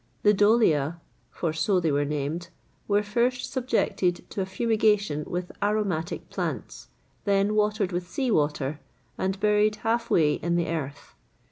[0.23, 0.45] [XXVIII 73] The
[0.75, 0.99] Dolia
[1.29, 2.49] for so they were named
[2.87, 6.87] were first subjected to a fumigation with aromatic plants;
[7.25, 8.79] then watered with sea water,
[9.19, 11.13] and buried half way in the earth.